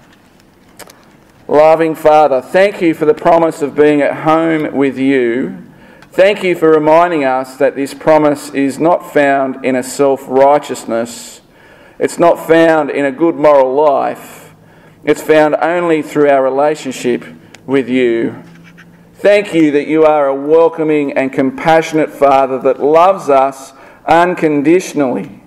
Loving 1.49 1.97
Father, 1.97 2.41
thank 2.41 2.81
you 2.81 2.95
for 2.95 3.07
the 3.07 3.13
promise 3.13 3.61
of 3.61 3.75
being 3.75 4.01
at 4.01 4.19
home 4.19 4.77
with 4.77 4.97
you. 4.97 5.65
Thank 6.13 6.45
you 6.45 6.55
for 6.55 6.71
reminding 6.71 7.25
us 7.25 7.57
that 7.57 7.75
this 7.75 7.93
promise 7.93 8.51
is 8.51 8.79
not 8.79 9.13
found 9.13 9.65
in 9.65 9.75
a 9.75 9.83
self 9.83 10.23
righteousness, 10.29 11.41
it's 11.99 12.21
not 12.21 12.47
found 12.47 12.91
in 12.91 13.05
a 13.05 13.11
good 13.11 13.35
moral 13.35 13.75
life, 13.75 14.55
it's 15.03 15.21
found 15.21 15.57
only 15.57 16.03
through 16.03 16.31
our 16.31 16.45
relationship 16.45 17.25
with 17.67 17.89
you. 17.89 18.45
Thank 19.19 19.55
you 19.55 19.71
that 19.71 19.87
you 19.87 20.05
are 20.05 20.29
a 20.29 20.35
welcoming 20.35 21.15
and 21.15 21.33
compassionate 21.33 22.11
Father 22.11 22.59
that 22.59 22.81
loves 22.81 23.31
us 23.31 23.73
unconditionally. 24.07 25.43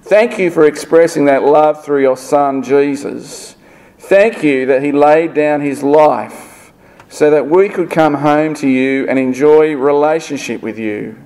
Thank 0.00 0.38
you 0.38 0.50
for 0.50 0.64
expressing 0.64 1.26
that 1.26 1.42
love 1.42 1.84
through 1.84 2.00
your 2.00 2.16
Son, 2.16 2.62
Jesus. 2.62 3.56
Thank 3.98 4.42
you 4.42 4.64
that 4.64 4.82
He 4.82 4.92
laid 4.92 5.34
down 5.34 5.60
His 5.60 5.82
life 5.82 6.72
so 7.10 7.30
that 7.30 7.46
we 7.46 7.68
could 7.68 7.90
come 7.90 8.14
home 8.14 8.54
to 8.54 8.68
you 8.68 9.06
and 9.08 9.18
enjoy 9.18 9.74
relationship 9.74 10.62
with 10.62 10.78
you. 10.78 11.22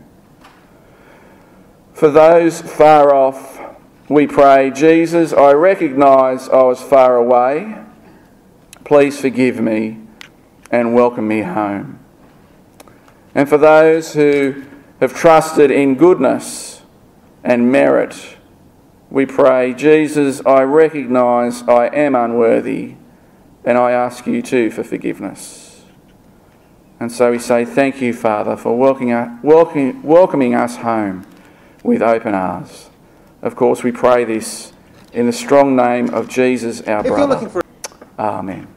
For 1.92 2.10
those 2.10 2.60
far 2.60 3.14
off, 3.14 3.60
we 4.08 4.26
pray, 4.26 4.72
Jesus, 4.72 5.32
I 5.32 5.52
recognise 5.52 6.48
I 6.48 6.62
was 6.64 6.82
far 6.82 7.14
away. 7.14 7.76
Please 8.82 9.20
forgive 9.20 9.60
me 9.60 10.00
and 10.70 10.94
welcome 10.94 11.26
me 11.26 11.42
home. 11.42 11.98
And 13.34 13.48
for 13.48 13.58
those 13.58 14.14
who 14.14 14.64
have 15.00 15.14
trusted 15.14 15.70
in 15.70 15.94
goodness 15.94 16.82
and 17.42 17.70
merit, 17.70 18.36
we 19.10 19.26
pray, 19.26 19.74
Jesus, 19.74 20.44
I 20.46 20.62
recognise 20.62 21.62
I 21.62 21.86
am 21.88 22.14
unworthy, 22.14 22.94
and 23.64 23.76
I 23.76 23.90
ask 23.92 24.26
you 24.26 24.42
too 24.42 24.70
for 24.70 24.84
forgiveness. 24.84 25.82
And 27.00 27.10
so 27.10 27.30
we 27.30 27.38
say, 27.38 27.64
Thank 27.64 28.00
you, 28.00 28.12
Father, 28.12 28.56
for 28.56 28.78
welcoming 28.78 30.54
us 30.54 30.76
home 30.76 31.26
with 31.82 32.02
open 32.02 32.34
arms. 32.34 32.90
Of 33.42 33.56
course, 33.56 33.82
we 33.82 33.90
pray 33.90 34.24
this 34.24 34.72
in 35.12 35.26
the 35.26 35.32
strong 35.32 35.74
name 35.74 36.10
of 36.10 36.28
Jesus, 36.28 36.82
our 36.82 37.02
brother. 37.02 37.62
Amen. 38.18 38.68